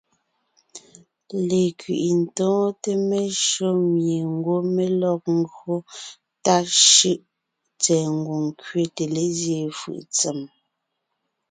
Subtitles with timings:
[1.49, 5.75] Lekẅi’i tóonte meshÿó mie ńgwɔ́ mé lɔg ńgÿo
[6.43, 6.55] tà
[6.87, 7.19] shʉ́ʼ
[7.81, 10.39] tsɛ̀ɛ ngwòŋ kẅete lézyéen fʉʼ ntsèm.